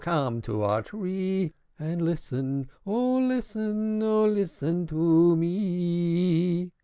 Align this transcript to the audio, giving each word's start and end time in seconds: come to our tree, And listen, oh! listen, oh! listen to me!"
come 0.03 0.41
to 0.41 0.63
our 0.63 0.81
tree, 0.81 1.53
And 1.77 2.01
listen, 2.01 2.67
oh! 2.87 3.19
listen, 3.19 4.01
oh! 4.01 4.25
listen 4.25 4.87
to 4.87 5.35
me!" 5.35 6.71